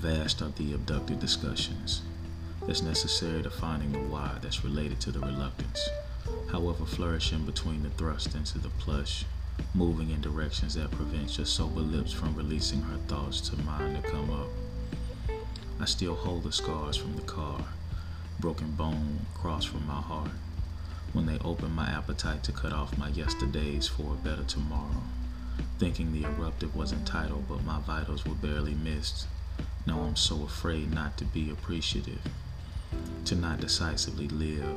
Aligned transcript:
Vast 0.00 0.40
are 0.40 0.48
the 0.48 0.72
abducted 0.72 1.20
discussions 1.20 2.00
that's 2.66 2.80
necessary 2.80 3.42
to 3.42 3.50
finding 3.50 3.92
the 3.92 3.98
why 3.98 4.38
that's 4.40 4.64
related 4.64 4.98
to 5.00 5.12
the 5.12 5.20
reluctance. 5.20 5.90
However, 6.50 6.86
flourishing 6.86 7.44
between 7.44 7.82
the 7.82 7.90
thrust 7.90 8.34
into 8.34 8.58
the 8.58 8.70
plush, 8.70 9.26
moving 9.74 10.08
in 10.08 10.22
directions 10.22 10.74
that 10.76 10.90
prevents 10.90 11.36
your 11.36 11.44
sober 11.44 11.80
lips 11.80 12.14
from 12.14 12.34
releasing 12.34 12.80
her 12.80 12.96
thoughts 13.08 13.42
to 13.50 13.58
mine 13.58 14.00
to 14.00 14.08
come 14.08 14.30
up. 14.30 14.48
I 15.78 15.84
still 15.84 16.14
hold 16.14 16.44
the 16.44 16.52
scars 16.52 16.96
from 16.96 17.14
the 17.16 17.22
car, 17.22 17.62
broken 18.38 18.70
bone 18.70 19.26
crossed 19.34 19.68
from 19.68 19.86
my 19.86 20.00
heart, 20.00 20.30
when 21.12 21.26
they 21.26 21.38
opened 21.40 21.74
my 21.74 21.90
appetite 21.90 22.42
to 22.44 22.52
cut 22.52 22.72
off 22.72 22.96
my 22.96 23.08
yesterdays 23.08 23.86
for 23.86 24.14
a 24.14 24.26
better 24.26 24.44
tomorrow. 24.44 25.02
Thinking 25.78 26.10
the 26.10 26.24
eruptive 26.24 26.74
was 26.74 26.90
entitled, 26.90 27.44
but 27.50 27.64
my 27.64 27.80
vitals 27.80 28.24
were 28.24 28.34
barely 28.34 28.72
missed. 28.74 29.26
Now 29.86 30.00
I'm 30.00 30.16
so 30.16 30.44
afraid 30.44 30.92
not 30.92 31.16
to 31.18 31.24
be 31.24 31.50
appreciative, 31.50 32.20
to 33.24 33.34
not 33.34 33.60
decisively 33.60 34.28
live, 34.28 34.76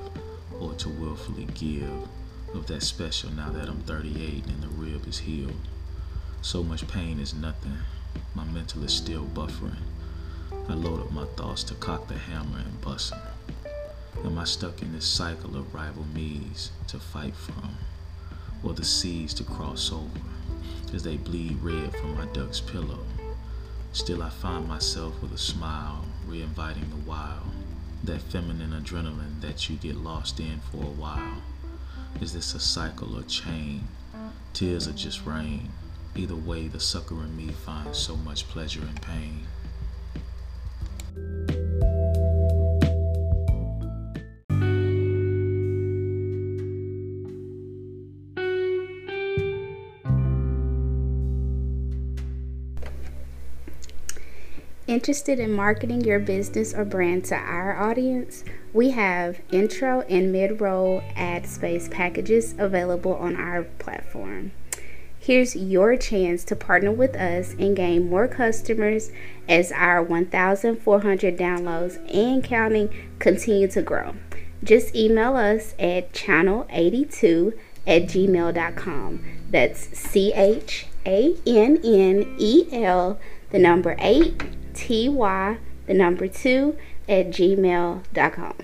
or 0.59 0.73
to 0.73 0.89
willfully 0.89 1.47
give 1.53 2.07
of 2.53 2.67
that 2.67 2.83
special 2.83 3.31
now 3.31 3.49
that 3.49 3.67
I'm 3.67 3.81
38 3.81 4.45
and 4.45 4.61
the 4.61 4.67
rib 4.67 5.07
is 5.07 5.19
healed. 5.19 5.67
So 6.41 6.63
much 6.63 6.87
pain 6.87 7.19
is 7.19 7.33
nothing. 7.33 7.77
My 8.35 8.43
mental 8.45 8.83
is 8.83 8.93
still 8.93 9.25
buffering. 9.25 9.81
I 10.69 10.73
load 10.73 11.01
up 11.01 11.11
my 11.11 11.25
thoughts 11.35 11.63
to 11.65 11.73
cock 11.75 12.07
the 12.07 12.17
hammer 12.17 12.59
and 12.59 12.81
bust 12.81 13.11
them. 13.11 13.19
Am 14.23 14.37
I 14.37 14.43
stuck 14.45 14.81
in 14.81 14.93
this 14.93 15.05
cycle 15.05 15.57
of 15.57 15.73
rival 15.73 16.05
me's 16.13 16.71
to 16.87 16.99
fight 16.99 17.35
from, 17.35 17.77
or 18.63 18.73
the 18.73 18.85
seas 18.85 19.33
to 19.35 19.43
cross 19.43 19.91
over 19.91 20.21
as 20.93 21.03
they 21.03 21.17
bleed 21.17 21.57
red 21.61 21.95
from 21.95 22.15
my 22.15 22.25
duck's 22.27 22.61
pillow? 22.61 22.99
Still, 23.93 24.23
I 24.23 24.31
find 24.31 24.67
myself 24.67 25.21
with 25.21 25.33
a 25.33 25.37
smile, 25.37 26.03
re-inviting 26.27 26.89
the 26.89 27.09
wild, 27.09 27.43
that 28.03 28.21
feminine 28.21 28.71
adrenaline 28.71 29.39
that 29.41 29.69
you 29.69 29.75
get 29.75 29.95
lost 29.97 30.39
in 30.39 30.59
for 30.71 30.77
a 30.77 30.95
while. 30.97 31.43
Is 32.19 32.33
this 32.33 32.55
a 32.55 32.59
cycle 32.59 33.15
or 33.15 33.21
chain? 33.21 33.87
Tears 34.51 34.87
are 34.87 34.93
just 34.93 35.27
rain. 35.27 35.69
Either 36.15 36.35
way, 36.35 36.67
the 36.67 36.79
sucker 36.79 37.21
in 37.23 37.37
me 37.37 37.49
finds 37.49 37.99
so 37.99 38.15
much 38.15 38.47
pleasure 38.47 38.81
and 38.81 38.99
pain. 38.99 39.45
Interested 54.93 55.39
in 55.39 55.51
marketing 55.51 56.01
your 56.01 56.19
business 56.19 56.71
or 56.71 56.85
brand 56.85 57.25
to 57.25 57.35
our 57.35 57.75
audience? 57.75 58.43
We 58.73 58.91
have 58.91 59.41
intro 59.51 60.01
and 60.01 60.31
mid 60.31 60.61
roll 60.61 61.01
ad 61.15 61.47
space 61.47 61.89
packages 61.89 62.53
available 62.59 63.15
on 63.15 63.35
our 63.35 63.63
platform. 63.63 64.51
Here's 65.17 65.55
your 65.55 65.97
chance 65.97 66.43
to 66.43 66.55
partner 66.55 66.91
with 66.91 67.15
us 67.15 67.55
and 67.57 67.75
gain 67.75 68.07
more 68.07 68.27
customers 68.27 69.11
as 69.49 69.71
our 69.71 70.03
1,400 70.03 71.37
downloads 71.39 71.97
and 72.15 72.43
counting 72.43 72.93
continue 73.17 73.67
to 73.69 73.81
grow. 73.81 74.13
Just 74.63 74.95
email 74.95 75.35
us 75.35 75.73
at 75.79 76.13
channel82 76.13 77.57
at 77.87 78.03
gmail.com. 78.03 79.25
That's 79.49 79.97
C 79.97 80.33
H 80.33 80.85
A 81.07 81.35
N 81.47 81.79
N 81.83 82.35
E 82.37 82.67
L, 82.71 83.19
the 83.53 83.59
number 83.59 83.95
8 83.99 84.39
ty 84.73 85.57
the 85.85 85.93
number 85.93 86.27
2 86.27 86.75
at 87.07 87.27
gmail.com. 87.27 88.57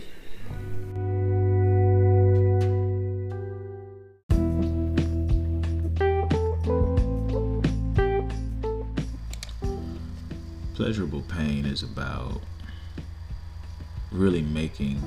Pleasurable 10.74 11.22
pain 11.22 11.68
is 11.68 11.84
about 11.84 12.42
really 14.12 14.42
making 14.42 15.00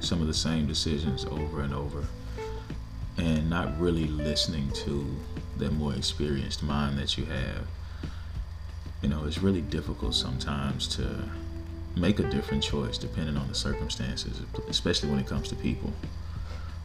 some 0.00 0.22
of 0.22 0.26
the 0.26 0.32
same 0.32 0.66
decisions 0.66 1.26
over 1.26 1.60
and 1.60 1.74
over 1.74 2.02
and 3.18 3.50
not 3.50 3.78
really 3.78 4.06
listening 4.06 4.70
to 4.70 5.04
that 5.58 5.70
more 5.72 5.92
experienced 5.92 6.62
mind 6.62 6.98
that 6.98 7.18
you 7.18 7.26
have 7.26 7.66
you 9.02 9.08
know, 9.08 9.24
it's 9.26 9.38
really 9.38 9.60
difficult 9.60 10.14
sometimes 10.14 10.88
to 10.96 11.28
make 11.96 12.18
a 12.18 12.30
different 12.30 12.62
choice 12.62 12.98
depending 12.98 13.36
on 13.36 13.48
the 13.48 13.54
circumstances, 13.54 14.40
especially 14.68 15.10
when 15.10 15.18
it 15.18 15.26
comes 15.26 15.48
to 15.48 15.54
people. 15.56 15.92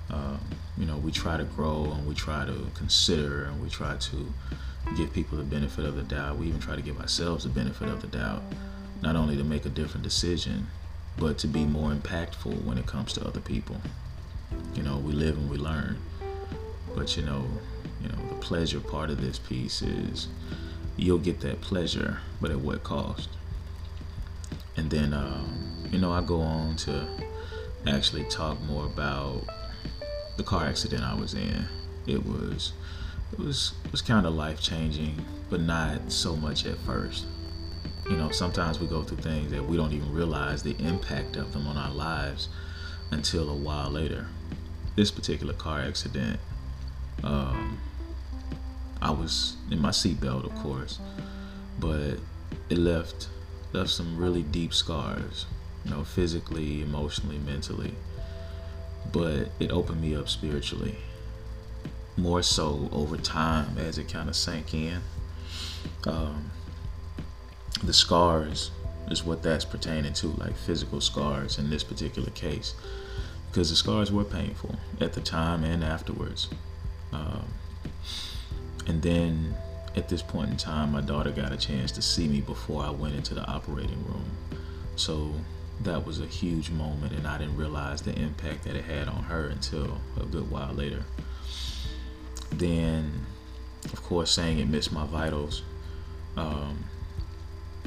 Um, 0.09 0.39
you 0.77 0.85
know, 0.85 0.97
we 0.97 1.11
try 1.11 1.37
to 1.37 1.43
grow 1.43 1.91
and 1.95 2.07
we 2.07 2.13
try 2.13 2.45
to 2.45 2.67
consider 2.75 3.45
and 3.45 3.61
we 3.61 3.69
try 3.69 3.95
to 3.97 4.33
give 4.95 5.13
people 5.13 5.37
the 5.37 5.43
benefit 5.43 5.85
of 5.85 5.95
the 5.95 6.03
doubt. 6.03 6.37
We 6.37 6.47
even 6.47 6.59
try 6.59 6.75
to 6.75 6.81
give 6.81 6.99
ourselves 6.99 7.45
the 7.45 7.49
benefit 7.49 7.89
of 7.89 8.01
the 8.01 8.07
doubt, 8.07 8.43
not 9.01 9.15
only 9.15 9.35
to 9.37 9.43
make 9.43 9.65
a 9.65 9.69
different 9.69 10.03
decision, 10.03 10.67
but 11.17 11.37
to 11.39 11.47
be 11.47 11.65
more 11.65 11.91
impactful 11.91 12.63
when 12.63 12.77
it 12.77 12.85
comes 12.85 13.13
to 13.13 13.25
other 13.25 13.39
people. 13.39 13.77
You 14.75 14.83
know, 14.83 14.97
we 14.97 15.13
live 15.13 15.37
and 15.37 15.49
we 15.49 15.57
learn. 15.57 15.97
But 16.95 17.17
you 17.17 17.23
know, 17.23 17.45
you 18.01 18.09
know, 18.09 18.17
the 18.29 18.35
pleasure 18.35 18.79
part 18.79 19.09
of 19.09 19.21
this 19.21 19.39
piece 19.39 19.81
is 19.81 20.27
you'll 20.97 21.17
get 21.17 21.41
that 21.41 21.61
pleasure, 21.61 22.19
but 22.39 22.51
at 22.51 22.59
what 22.59 22.83
cost? 22.83 23.29
And 24.75 24.89
then, 24.89 25.13
um, 25.13 25.87
you 25.91 25.99
know, 25.99 26.11
I 26.11 26.21
go 26.21 26.41
on 26.41 26.75
to 26.77 27.07
actually 27.87 28.23
talk 28.25 28.59
more 28.61 28.85
about 28.85 29.43
the 30.37 30.43
car 30.43 30.65
accident 30.65 31.03
I 31.03 31.13
was 31.13 31.33
in. 31.33 31.67
It 32.07 32.25
was, 32.25 32.73
it 33.31 33.39
was, 33.39 33.73
it 33.85 33.91
was 33.91 34.01
kind 34.01 34.25
of 34.25 34.33
life 34.33 34.61
changing, 34.61 35.23
but 35.49 35.61
not 35.61 36.11
so 36.11 36.35
much 36.35 36.65
at 36.65 36.77
first. 36.79 37.25
You 38.09 38.17
know, 38.17 38.31
sometimes 38.31 38.79
we 38.79 38.87
go 38.87 39.03
through 39.03 39.17
things 39.17 39.51
that 39.51 39.63
we 39.65 39.77
don't 39.77 39.93
even 39.93 40.11
realize 40.13 40.63
the 40.63 40.75
impact 40.79 41.35
of 41.35 41.53
them 41.53 41.67
on 41.67 41.77
our 41.77 41.91
lives 41.91 42.49
until 43.11 43.49
a 43.49 43.55
while 43.55 43.89
later. 43.89 44.27
This 44.95 45.09
particular 45.09 45.53
car 45.53 45.81
accident, 45.81 46.39
um, 47.23 47.79
I 49.03 49.11
was 49.11 49.57
in 49.69 49.79
my 49.79 49.89
seatbelt, 49.89 50.45
of 50.45 50.55
course, 50.55 50.99
but 51.77 52.17
it 52.69 52.77
left 52.77 53.27
left 53.73 53.89
some 53.89 54.17
really 54.17 54.43
deep 54.43 54.73
scars, 54.73 55.45
you 55.83 55.91
know, 55.91 56.05
physically, 56.05 56.81
emotionally, 56.81 57.37
mentally. 57.39 57.95
But 59.11 59.49
it 59.59 59.71
opened 59.71 60.01
me 60.01 60.15
up 60.15 60.29
spiritually. 60.29 60.95
More 62.15 62.41
so 62.43 62.87
over 62.93 63.17
time 63.17 63.77
as 63.77 63.97
it 63.97 64.07
kind 64.07 64.29
of 64.29 64.35
sank 64.35 64.73
in. 64.73 65.01
Um, 66.07 66.51
the 67.83 67.93
scars 67.93 68.71
is 69.09 69.25
what 69.25 69.43
that's 69.43 69.65
pertaining 69.65 70.13
to, 70.13 70.27
like 70.27 70.55
physical 70.55 71.01
scars 71.01 71.59
in 71.59 71.69
this 71.69 71.83
particular 71.83 72.29
case, 72.29 72.73
because 73.51 73.69
the 73.69 73.75
scars 73.75 74.11
were 74.13 74.23
painful 74.23 74.75
at 75.01 75.11
the 75.11 75.21
time 75.21 75.65
and 75.65 75.83
afterwards. 75.83 76.47
Um, 77.11 77.47
and 78.87 79.01
then 79.01 79.55
at 79.95 80.09
this 80.09 80.21
point 80.21 80.49
in 80.49 80.57
time, 80.57 80.91
my 80.91 81.01
daughter 81.01 81.31
got 81.31 81.51
a 81.51 81.57
chance 81.57 81.91
to 81.93 82.01
see 82.01 82.27
me 82.27 82.41
before 82.41 82.83
I 82.83 82.89
went 82.89 83.15
into 83.15 83.33
the 83.33 83.45
operating 83.45 84.03
room. 84.05 84.25
So 84.95 85.33
that 85.81 86.05
was 86.05 86.19
a 86.19 86.25
huge 86.25 86.69
moment, 86.71 87.13
and 87.13 87.27
I 87.27 87.37
didn't 87.37 87.57
realize 87.57 88.01
the 88.01 88.13
impact 88.15 88.63
that 88.63 88.75
it 88.75 88.85
had 88.85 89.07
on 89.07 89.23
her 89.23 89.47
until 89.47 89.99
a 90.19 90.25
good 90.25 90.49
while 90.49 90.73
later. 90.73 91.03
Then, 92.51 93.25
of 93.85 94.01
course, 94.03 94.31
saying 94.31 94.59
it 94.59 94.67
missed 94.67 94.91
my 94.91 95.05
vitals. 95.05 95.63
Um, 96.37 96.83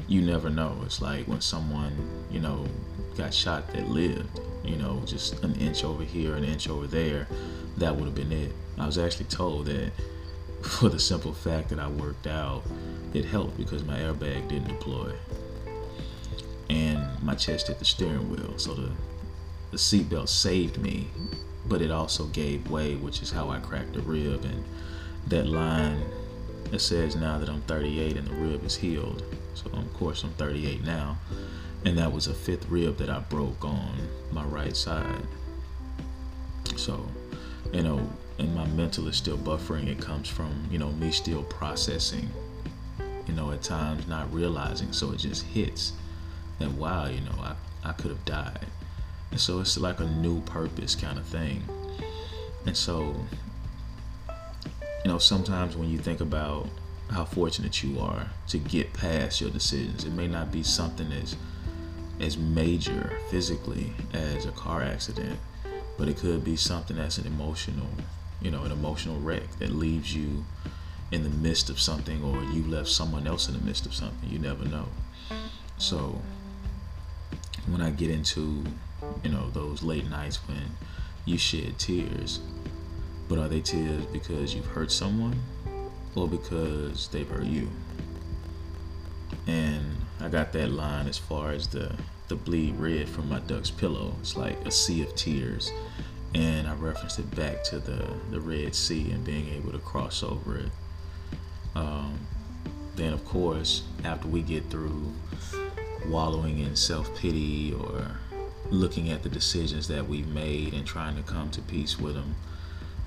you 0.07 0.21
never 0.21 0.49
know. 0.49 0.81
It's 0.85 1.01
like 1.01 1.27
when 1.27 1.41
someone, 1.41 1.93
you 2.31 2.39
know, 2.39 2.65
got 3.17 3.33
shot 3.33 3.67
that 3.73 3.89
lived, 3.89 4.39
you 4.63 4.75
know, 4.77 5.01
just 5.05 5.43
an 5.43 5.55
inch 5.55 5.83
over 5.83 6.03
here, 6.03 6.35
an 6.35 6.43
inch 6.43 6.69
over 6.69 6.87
there, 6.87 7.27
that 7.77 7.95
would 7.95 8.05
have 8.05 8.15
been 8.15 8.31
it. 8.31 8.51
I 8.77 8.85
was 8.85 8.97
actually 8.97 9.25
told 9.25 9.65
that 9.65 9.91
for 10.61 10.89
the 10.89 10.99
simple 10.99 11.33
fact 11.33 11.69
that 11.69 11.79
I 11.79 11.87
worked 11.87 12.27
out, 12.27 12.63
it 13.13 13.25
helped 13.25 13.57
because 13.57 13.83
my 13.83 13.97
airbag 13.97 14.47
didn't 14.47 14.67
deploy. 14.67 15.13
And 16.69 16.99
my 17.21 17.35
chest 17.35 17.67
hit 17.67 17.79
the 17.79 17.85
steering 17.85 18.29
wheel. 18.29 18.57
So 18.57 18.73
the, 18.73 18.91
the 19.71 19.77
seatbelt 19.77 20.29
saved 20.29 20.77
me, 20.77 21.07
but 21.65 21.81
it 21.81 21.91
also 21.91 22.25
gave 22.27 22.69
way, 22.69 22.95
which 22.95 23.21
is 23.21 23.31
how 23.31 23.49
I 23.49 23.59
cracked 23.59 23.93
the 23.93 24.01
rib. 24.01 24.43
And 24.43 24.63
that 25.27 25.47
line 25.47 26.03
that 26.71 26.79
says 26.79 27.15
now 27.15 27.37
that 27.37 27.49
I'm 27.49 27.61
38 27.61 28.17
and 28.17 28.27
the 28.27 28.33
rib 28.33 28.63
is 28.65 28.75
healed. 28.75 29.23
So, 29.53 29.69
of 29.71 29.93
course, 29.93 30.23
I'm 30.23 30.31
38 30.31 30.83
now. 30.83 31.17
And 31.85 31.97
that 31.97 32.11
was 32.11 32.27
a 32.27 32.33
fifth 32.33 32.67
rib 32.69 32.97
that 32.97 33.09
I 33.09 33.19
broke 33.19 33.63
on 33.63 33.95
my 34.31 34.43
right 34.43 34.75
side. 34.75 35.25
So, 36.75 37.07
you 37.71 37.83
know, 37.83 38.07
and 38.39 38.53
my 38.55 38.65
mental 38.67 39.07
is 39.07 39.15
still 39.15 39.37
buffering. 39.37 39.87
It 39.87 39.99
comes 39.99 40.29
from, 40.29 40.67
you 40.71 40.77
know, 40.77 40.91
me 40.91 41.11
still 41.11 41.43
processing, 41.43 42.29
you 43.27 43.33
know, 43.33 43.51
at 43.51 43.63
times 43.63 44.07
not 44.07 44.31
realizing. 44.31 44.93
So 44.93 45.11
it 45.11 45.17
just 45.17 45.43
hits 45.43 45.93
that, 46.59 46.71
wow, 46.71 47.07
you 47.07 47.21
know, 47.21 47.35
I, 47.39 47.55
I 47.83 47.93
could 47.93 48.11
have 48.11 48.25
died. 48.25 48.65
And 49.31 49.39
so 49.39 49.59
it's 49.59 49.77
like 49.77 49.99
a 49.99 50.05
new 50.05 50.41
purpose 50.41 50.95
kind 50.95 51.17
of 51.17 51.25
thing. 51.25 51.63
And 52.65 52.75
so, 52.75 53.15
you 55.03 55.11
know, 55.11 55.17
sometimes 55.17 55.75
when 55.75 55.89
you 55.89 55.97
think 55.97 56.21
about 56.21 56.67
how 57.09 57.25
fortunate 57.25 57.83
you 57.83 57.99
are 57.99 58.27
to 58.49 58.57
get 58.57 58.93
past 58.93 59.39
your 59.41 59.49
decisions, 59.49 60.03
it 60.03 60.11
may 60.11 60.27
not 60.27 60.51
be 60.51 60.63
something 60.63 61.11
as 61.11 61.35
as 62.19 62.35
major 62.35 63.19
physically 63.29 63.93
as 64.11 64.47
a 64.47 64.51
car 64.51 64.81
accident, 64.81 65.37
but 65.99 66.07
it 66.07 66.17
could 66.17 66.43
be 66.43 66.55
something 66.55 66.97
that's 66.97 67.19
an 67.19 67.27
emotional, 67.27 67.87
you 68.41 68.51
know, 68.51 68.63
an 68.63 68.71
emotional 68.71 69.19
wreck 69.19 69.49
that 69.59 69.71
leaves 69.71 70.15
you 70.15 70.45
in 71.11 71.23
the 71.23 71.29
midst 71.29 71.69
of 71.69 71.79
something 71.79 72.23
or 72.23 72.43
you 72.53 72.63
left 72.63 72.89
someone 72.89 73.27
else 73.27 73.47
in 73.47 73.53
the 73.57 73.63
midst 73.63 73.85
of 73.85 73.93
something. 73.93 74.29
You 74.29 74.39
never 74.39 74.65
know. 74.65 74.87
So 75.77 76.21
when 77.67 77.81
I 77.81 77.89
get 77.91 78.09
into, 78.09 78.63
you 79.23 79.29
know, 79.29 79.49
those 79.51 79.83
late 79.83 80.09
nights 80.09 80.37
when 80.47 80.63
you 81.25 81.37
shed 81.37 81.77
tears, 81.79 82.39
but 83.27 83.39
are 83.39 83.47
they 83.47 83.61
tears 83.61 84.05
because 84.05 84.53
you've 84.53 84.65
hurt 84.65 84.91
someone 84.91 85.39
or 86.15 86.27
because 86.27 87.07
they've 87.09 87.27
hurt 87.27 87.45
you? 87.45 87.69
And 89.45 89.85
I 90.19 90.29
got 90.29 90.51
that 90.53 90.71
line 90.71 91.07
as 91.07 91.17
far 91.17 91.51
as 91.51 91.67
the 91.67 91.95
the 92.27 92.35
bleed 92.35 92.75
red 92.75 93.07
from 93.07 93.29
my 93.29 93.39
duck's 93.39 93.71
pillow. 93.71 94.13
It's 94.19 94.35
like 94.35 94.57
a 94.65 94.71
sea 94.71 95.01
of 95.01 95.15
tears. 95.15 95.71
And 96.33 96.67
I 96.67 96.73
referenced 96.75 97.19
it 97.19 97.33
back 97.35 97.63
to 97.65 97.79
the, 97.79 98.05
the 98.31 98.39
Red 98.39 98.75
Sea 98.75 99.11
and 99.11 99.23
being 99.23 99.49
able 99.53 99.71
to 99.71 99.79
cross 99.79 100.23
over 100.23 100.57
it. 100.57 100.69
Um, 101.75 102.19
then, 102.95 103.13
of 103.13 103.23
course, 103.25 103.83
after 104.03 104.27
we 104.27 104.41
get 104.41 104.69
through 104.69 105.13
wallowing 106.07 106.59
in 106.59 106.75
self 106.75 107.15
pity 107.17 107.73
or 107.73 108.17
looking 108.69 109.09
at 109.11 109.23
the 109.23 109.29
decisions 109.29 109.87
that 109.87 110.07
we've 110.07 110.27
made 110.27 110.73
and 110.73 110.85
trying 110.85 111.15
to 111.15 111.23
come 111.23 111.49
to 111.51 111.61
peace 111.61 111.99
with 111.99 112.15
them, 112.15 112.35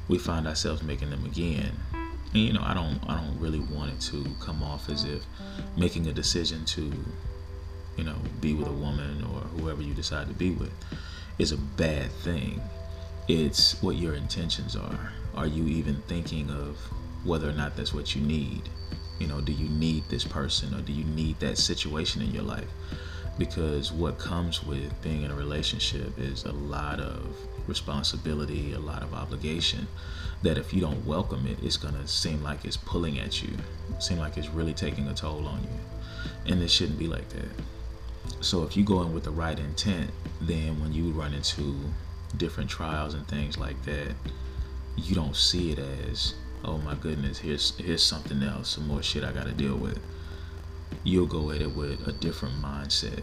we 0.09 0.19
find 0.19 0.47
ourselves 0.47 0.83
making 0.83 1.11
them 1.11 1.25
again. 1.25 1.73
And 1.93 2.43
you 2.43 2.53
know, 2.53 2.63
I 2.63 2.75
don't 2.75 3.01
I 3.09 3.21
don't 3.21 3.39
really 3.39 3.61
want 3.61 3.93
it 3.93 4.01
to 4.13 4.25
come 4.41 4.63
off 4.63 4.89
as 4.89 5.05
if 5.05 5.25
making 5.77 6.07
a 6.07 6.13
decision 6.13 6.65
to, 6.67 6.93
you 7.97 8.05
know, 8.05 8.17
be 8.41 8.55
with 8.55 8.69
a 8.69 8.73
woman 8.73 9.25
or 9.25 9.41
whoever 9.41 9.83
you 9.83 9.95
decide 9.95 10.29
to 10.29 10.35
be 10.35 10.51
with 10.51 10.73
is 11.39 11.53
a 11.53 11.57
bad 11.57 12.11
thing. 12.23 12.61
It's 13.33 13.81
what 13.81 13.95
your 13.95 14.15
intentions 14.15 14.75
are. 14.75 15.13
Are 15.37 15.47
you 15.47 15.69
even 15.69 16.03
thinking 16.09 16.51
of 16.51 16.77
whether 17.23 17.49
or 17.49 17.53
not 17.53 17.77
that's 17.77 17.95
what 17.95 18.17
you 18.17 18.23
need? 18.23 18.69
You 19.21 19.29
know, 19.29 19.41
do 19.41 19.53
you 19.53 19.69
need 19.69 20.03
this 20.09 20.25
person 20.25 20.75
or 20.75 20.81
do 20.81 20.93
you 20.93 21.05
need 21.05 21.39
that 21.39 21.57
situation 21.57 22.23
in 22.23 22.33
your 22.33 22.43
life? 22.43 22.67
Because 23.39 23.93
what 23.93 24.19
comes 24.19 24.65
with 24.65 25.01
being 25.01 25.23
in 25.23 25.31
a 25.31 25.37
relationship 25.37 26.19
is 26.19 26.45
a 26.45 26.51
lot 26.51 26.99
of 26.99 27.25
responsibility, 27.69 28.73
a 28.73 28.81
lot 28.81 29.05
of 29.05 29.15
obligation 29.15 29.87
that 30.43 30.59
if 30.59 30.75
you 30.75 30.81
don't 30.81 31.07
welcome 31.07 31.47
it, 31.47 31.57
it's 31.63 31.77
going 31.77 31.95
to 31.95 32.09
seem 32.09 32.43
like 32.43 32.65
it's 32.65 32.79
pulling 32.79 33.21
at 33.21 33.41
you, 33.45 33.57
seem 34.01 34.19
like 34.19 34.39
it's 34.39 34.49
really 34.49 34.75
taking 34.75 35.07
a 35.07 35.15
toll 35.15 35.47
on 35.47 35.63
you. 35.63 36.53
And 36.53 36.61
it 36.61 36.69
shouldn't 36.69 36.99
be 36.99 37.07
like 37.07 37.29
that. 37.29 37.49
So 38.41 38.65
if 38.65 38.77
you 38.77 38.83
go 38.83 39.03
in 39.03 39.15
with 39.15 39.23
the 39.23 39.31
right 39.31 39.57
intent, 39.57 40.11
then 40.41 40.81
when 40.81 40.93
you 40.93 41.13
run 41.13 41.33
into 41.33 41.77
different 42.37 42.71
trials 42.71 43.15
and 43.15 43.27
things 43.29 43.59
like 43.59 43.83
that, 43.85 44.15
you 44.97 45.15
don't 45.15 45.37
see 45.37 45.73
it 45.73 45.79
as 45.79 46.35
oh 46.65 46.79
my 46.79 46.95
goodness, 46.95 47.39
here's 47.39 47.77
here's 47.79 48.03
something 48.03 48.43
else, 48.43 48.69
some 48.69 48.87
more 48.87 49.03
shit 49.03 49.25
I 49.25 49.33
got 49.33 49.47
to 49.47 49.53
deal 49.53 49.77
with. 49.77 49.99
You'll 51.05 51.27
go 51.27 51.51
at 51.51 51.63
it 51.63 51.75
with 51.75 52.07
a 52.07 52.13
different 52.13 52.55
mindset. 52.57 53.23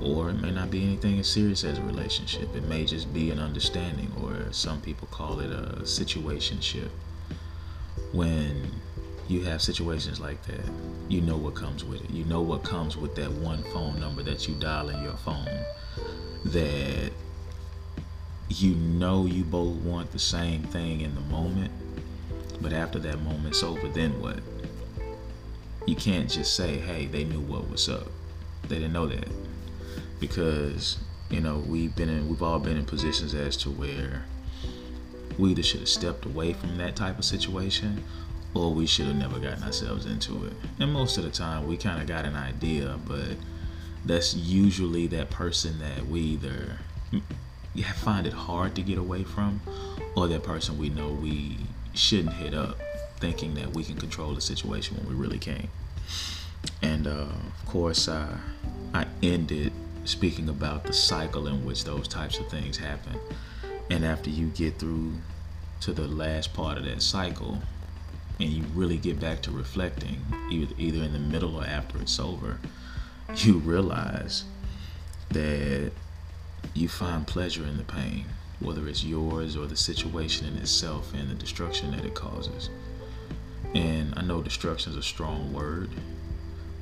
Or 0.00 0.30
it 0.30 0.34
may 0.40 0.50
not 0.50 0.70
be 0.70 0.82
anything 0.82 1.18
as 1.18 1.28
serious 1.28 1.64
as 1.64 1.78
a 1.78 1.82
relationship. 1.82 2.56
It 2.56 2.64
may 2.64 2.86
just 2.86 3.12
be 3.12 3.30
an 3.30 3.38
understanding, 3.38 4.10
or 4.22 4.50
some 4.50 4.80
people 4.80 5.06
call 5.08 5.40
it 5.40 5.50
a 5.50 5.82
situationship. 5.82 6.88
When 8.12 8.70
you 9.28 9.42
have 9.42 9.60
situations 9.60 10.18
like 10.18 10.42
that, 10.44 10.64
you 11.08 11.20
know 11.20 11.36
what 11.36 11.54
comes 11.54 11.84
with 11.84 12.02
it. 12.04 12.10
You 12.10 12.24
know 12.24 12.40
what 12.40 12.62
comes 12.64 12.96
with 12.96 13.14
that 13.16 13.30
one 13.32 13.62
phone 13.64 14.00
number 14.00 14.22
that 14.22 14.48
you 14.48 14.54
dial 14.54 14.88
in 14.88 15.02
your 15.02 15.16
phone 15.18 15.64
that 16.46 17.12
you 18.60 18.74
know 18.74 19.24
you 19.26 19.44
both 19.44 19.76
want 19.76 20.10
the 20.10 20.18
same 20.18 20.62
thing 20.64 21.00
in 21.00 21.14
the 21.14 21.20
moment 21.22 21.70
but 22.62 22.72
after 22.72 23.00
that 23.00 23.20
moment's 23.22 23.64
over, 23.64 23.88
then 23.88 24.20
what? 24.22 24.38
You 25.84 25.96
can't 25.96 26.30
just 26.30 26.54
say, 26.54 26.78
hey, 26.78 27.06
they 27.06 27.24
knew 27.24 27.40
what 27.40 27.68
was 27.68 27.88
up. 27.88 28.06
They 28.68 28.76
didn't 28.76 28.92
know 28.92 29.08
that. 29.08 29.28
Because, 30.20 30.98
you 31.28 31.40
know, 31.40 31.58
we've 31.66 31.94
been 31.96 32.08
in 32.08 32.28
we've 32.28 32.42
all 32.42 32.60
been 32.60 32.76
in 32.76 32.84
positions 32.84 33.34
as 33.34 33.56
to 33.58 33.70
where 33.70 34.24
we 35.38 35.50
either 35.50 35.62
should 35.62 35.80
have 35.80 35.88
stepped 35.88 36.24
away 36.24 36.52
from 36.52 36.78
that 36.78 36.94
type 36.94 37.18
of 37.18 37.24
situation 37.24 38.04
or 38.54 38.72
we 38.72 38.86
should 38.86 39.06
have 39.06 39.16
never 39.16 39.40
gotten 39.40 39.64
ourselves 39.64 40.06
into 40.06 40.44
it. 40.44 40.52
And 40.78 40.92
most 40.92 41.18
of 41.18 41.24
the 41.24 41.30
time 41.30 41.66
we 41.66 41.76
kind 41.76 42.00
of 42.00 42.06
got 42.06 42.24
an 42.24 42.36
idea, 42.36 42.96
but 43.04 43.36
that's 44.04 44.34
usually 44.34 45.08
that 45.08 45.30
person 45.30 45.80
that 45.80 46.06
we 46.06 46.20
either 46.20 46.78
find 47.80 48.26
it 48.26 48.32
hard 48.32 48.74
to 48.74 48.82
get 48.82 48.98
away 48.98 49.24
from 49.24 49.60
or 50.14 50.28
that 50.28 50.42
person 50.42 50.76
we 50.76 50.90
know 50.90 51.08
we 51.08 51.56
shouldn't 51.94 52.34
hit 52.34 52.54
up 52.54 52.76
thinking 53.18 53.54
that 53.54 53.72
we 53.72 53.84
can 53.84 53.96
control 53.96 54.34
the 54.34 54.40
situation 54.40 54.96
when 54.96 55.08
we 55.08 55.14
really 55.14 55.38
can't. 55.38 55.68
And 56.82 57.06
uh, 57.06 57.28
of 57.28 57.66
course, 57.66 58.08
uh, 58.08 58.36
I 58.92 59.06
ended 59.22 59.72
speaking 60.04 60.48
about 60.48 60.84
the 60.84 60.92
cycle 60.92 61.46
in 61.46 61.64
which 61.64 61.84
those 61.84 62.08
types 62.08 62.38
of 62.38 62.48
things 62.48 62.76
happen. 62.76 63.16
And 63.90 64.04
after 64.04 64.28
you 64.28 64.48
get 64.48 64.78
through 64.78 65.12
to 65.80 65.92
the 65.92 66.08
last 66.08 66.52
part 66.52 66.78
of 66.78 66.84
that 66.84 67.00
cycle, 67.00 67.58
and 68.40 68.50
you 68.50 68.64
really 68.74 68.96
get 68.96 69.20
back 69.20 69.40
to 69.42 69.50
reflecting, 69.50 70.20
either, 70.50 70.74
either 70.78 71.02
in 71.04 71.12
the 71.12 71.18
middle 71.18 71.56
or 71.56 71.64
after 71.64 72.00
it's 72.00 72.18
over, 72.18 72.58
you 73.36 73.58
realize 73.58 74.44
that 75.30 75.92
you 76.74 76.88
find 76.88 77.26
pleasure 77.26 77.64
in 77.64 77.76
the 77.76 77.84
pain 77.84 78.24
whether 78.64 78.88
it's 78.88 79.04
yours 79.04 79.56
or 79.56 79.66
the 79.66 79.76
situation 79.76 80.46
in 80.46 80.56
itself 80.56 81.12
and 81.14 81.28
the 81.28 81.34
destruction 81.34 81.90
that 81.90 82.04
it 82.04 82.14
causes. 82.14 82.70
And 83.74 84.14
I 84.16 84.22
know 84.22 84.42
destruction 84.42 84.92
is 84.92 84.98
a 84.98 85.02
strong 85.02 85.52
word, 85.52 85.90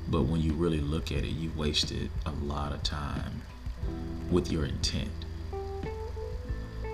but 0.07 0.23
when 0.23 0.41
you 0.41 0.53
really 0.53 0.81
look 0.81 1.11
at 1.11 1.19
it, 1.19 1.31
you 1.31 1.51
wasted 1.55 2.09
a 2.25 2.31
lot 2.43 2.73
of 2.73 2.83
time 2.83 3.41
with 4.29 4.51
your 4.51 4.65
intent. 4.65 5.09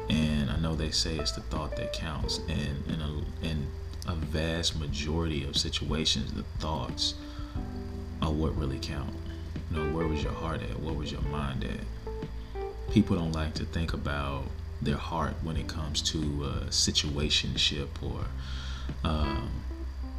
And 0.10 0.50
I 0.50 0.58
know 0.58 0.76
they 0.76 0.92
say 0.92 1.18
it's 1.18 1.34
the 1.34 1.42
thought 1.42 1.76
that 1.76 1.92
counts, 1.94 2.40
and 2.48 2.88
in 2.88 3.02
a, 3.02 3.46
in 3.46 3.68
a 4.08 4.16
vast 4.16 4.80
majority 4.80 5.44
of 5.44 5.58
situations, 5.58 6.32
the 6.32 6.44
thoughts 6.60 7.16
are 8.22 8.32
what 8.32 8.56
really 8.58 8.80
count. 8.80 9.14
You 9.72 9.78
know, 9.78 9.98
where 9.98 10.08
was 10.08 10.24
your 10.24 10.32
heart 10.32 10.62
at? 10.62 10.80
Where 10.80 10.94
was 10.94 11.12
your 11.12 11.22
mind 11.24 11.66
at? 11.66 12.14
People 12.92 13.16
don't 13.18 13.34
like 13.34 13.54
to 13.56 13.66
think 13.66 13.94
about 13.94 14.44
their 14.82 14.98
heart 14.98 15.34
when 15.44 15.58
it 15.58 15.68
comes 15.68 16.02
to 16.02 16.18
a 16.18 16.66
situationship 16.70 17.88
or 18.02 18.26
um, 19.04 19.50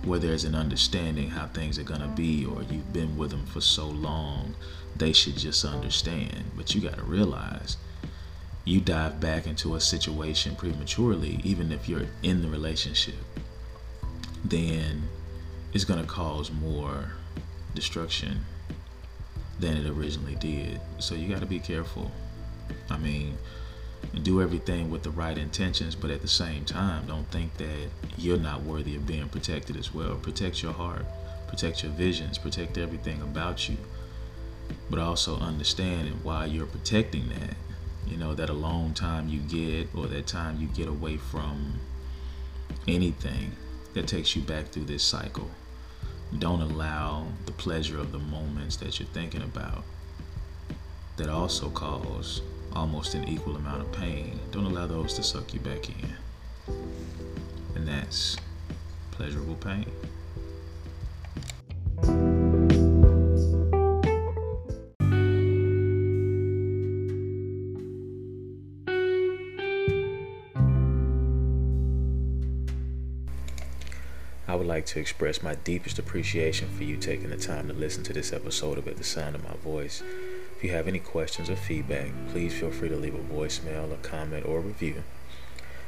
where 0.04 0.18
there's 0.18 0.44
an 0.44 0.54
understanding 0.54 1.30
how 1.30 1.46
things 1.46 1.78
are 1.78 1.84
going 1.84 2.00
to 2.00 2.08
be 2.08 2.44
or 2.44 2.62
you've 2.64 2.92
been 2.92 3.16
with 3.16 3.30
them 3.30 3.46
for 3.46 3.60
so 3.60 3.86
long 3.86 4.54
they 4.96 5.12
should 5.12 5.36
just 5.36 5.64
understand. 5.64 6.44
But 6.56 6.74
you 6.74 6.80
got 6.80 6.96
to 6.96 7.04
realize 7.04 7.76
you 8.64 8.80
dive 8.80 9.20
back 9.20 9.46
into 9.46 9.74
a 9.74 9.80
situation 9.80 10.54
prematurely 10.54 11.40
even 11.42 11.72
if 11.72 11.88
you're 11.88 12.06
in 12.22 12.42
the 12.42 12.48
relationship 12.48 13.14
then 14.44 15.08
it's 15.72 15.84
going 15.84 16.00
to 16.00 16.06
cause 16.06 16.50
more 16.50 17.12
destruction 17.74 18.44
than 19.60 19.76
it 19.76 19.88
originally 19.88 20.36
did. 20.36 20.80
So 20.98 21.14
you 21.14 21.28
got 21.28 21.40
to 21.40 21.46
be 21.46 21.58
careful 21.58 22.10
i 22.90 22.96
mean 22.98 23.36
do 24.22 24.40
everything 24.42 24.90
with 24.90 25.02
the 25.02 25.10
right 25.10 25.36
intentions, 25.36 25.94
but 25.94 26.10
at 26.10 26.22
the 26.22 26.28
same 26.28 26.64
time, 26.64 27.06
don't 27.06 27.30
think 27.30 27.56
that 27.56 27.90
you're 28.16 28.38
not 28.38 28.62
worthy 28.62 28.96
of 28.96 29.06
being 29.06 29.28
protected 29.28 29.76
as 29.76 29.94
well. 29.94 30.16
Protect 30.16 30.62
your 30.62 30.72
heart, 30.72 31.04
protect 31.46 31.82
your 31.82 31.92
visions, 31.92 32.38
protect 32.38 32.78
everything 32.78 33.20
about 33.22 33.68
you, 33.68 33.76
but 34.90 34.98
also 34.98 35.38
understand 35.38 36.20
why 36.22 36.46
you're 36.46 36.66
protecting 36.66 37.28
that. 37.28 37.54
You 38.06 38.16
know, 38.16 38.34
that 38.34 38.48
alone 38.48 38.94
time 38.94 39.28
you 39.28 39.40
get 39.40 39.94
or 39.94 40.06
that 40.06 40.26
time 40.26 40.58
you 40.58 40.68
get 40.68 40.88
away 40.88 41.18
from 41.18 41.78
anything 42.86 43.52
that 43.92 44.06
takes 44.06 44.34
you 44.34 44.40
back 44.42 44.68
through 44.68 44.86
this 44.86 45.02
cycle. 45.02 45.50
Don't 46.38 46.62
allow 46.62 47.26
the 47.44 47.52
pleasure 47.52 47.98
of 47.98 48.12
the 48.12 48.18
moments 48.18 48.76
that 48.76 48.98
you're 48.98 49.08
thinking 49.08 49.42
about 49.42 49.84
that 51.16 51.28
also 51.28 51.68
cause 51.70 52.40
almost 52.74 53.14
an 53.14 53.28
equal 53.28 53.56
amount 53.56 53.82
of 53.82 53.92
pain. 53.92 54.38
Don't 54.50 54.64
allow 54.64 54.86
those 54.86 55.14
to 55.14 55.22
suck 55.22 55.52
you 55.54 55.60
back 55.60 55.88
in. 55.88 56.74
And 57.74 57.86
that's 57.86 58.36
pleasurable 59.10 59.56
pain. 59.56 59.86
I 74.46 74.54
would 74.54 74.66
like 74.66 74.86
to 74.86 74.98
express 74.98 75.42
my 75.42 75.56
deepest 75.56 75.98
appreciation 75.98 76.68
for 76.70 76.84
you 76.84 76.96
taking 76.96 77.28
the 77.28 77.36
time 77.36 77.68
to 77.68 77.74
listen 77.74 78.02
to 78.04 78.14
this 78.14 78.32
episode 78.32 78.78
of 78.78 78.88
At 78.88 78.96
the 78.96 79.04
Sound 79.04 79.34
of 79.34 79.44
My 79.44 79.54
Voice. 79.56 80.02
If 80.58 80.64
you 80.64 80.70
have 80.70 80.88
any 80.88 80.98
questions 80.98 81.48
or 81.48 81.54
feedback, 81.54 82.10
please 82.32 82.52
feel 82.52 82.72
free 82.72 82.88
to 82.88 82.96
leave 82.96 83.14
a 83.14 83.18
voicemail, 83.18 83.92
a 83.92 83.96
comment, 83.98 84.44
or 84.44 84.58
a 84.58 84.60
review. 84.60 85.04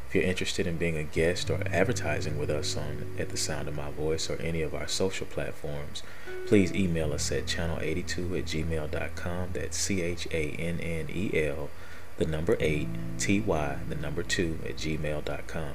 If 0.06 0.14
you're 0.14 0.22
interested 0.22 0.64
in 0.64 0.76
being 0.76 0.96
a 0.96 1.02
guest 1.02 1.50
or 1.50 1.60
advertising 1.66 2.38
with 2.38 2.50
us 2.50 2.76
on 2.76 3.16
At 3.18 3.30
the 3.30 3.36
Sound 3.36 3.66
of 3.66 3.74
My 3.74 3.90
Voice 3.90 4.30
or 4.30 4.40
any 4.40 4.62
of 4.62 4.72
our 4.72 4.86
social 4.86 5.26
platforms, 5.26 6.04
please 6.46 6.72
email 6.72 7.12
us 7.12 7.32
at 7.32 7.46
channel82 7.46 8.38
at 8.38 8.44
gmail.com. 8.44 9.48
That's 9.54 9.76
C 9.76 10.02
H 10.02 10.28
A 10.30 10.52
N 10.52 10.78
N 10.78 11.08
E 11.12 11.32
L, 11.34 11.68
the 12.18 12.26
number 12.26 12.56
8, 12.60 12.86
T 13.18 13.40
Y, 13.40 13.76
the 13.88 13.96
number 13.96 14.22
2 14.22 14.60
at 14.66 14.76
gmail.com. 14.76 15.74